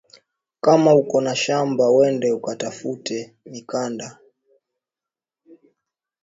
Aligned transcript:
Kama 0.63 0.91
uko 0.95 1.21
na 1.21 1.35
shamba 1.35 1.85
wende 1.95 2.29
katafute 2.43 3.17
mikanda 3.51 4.07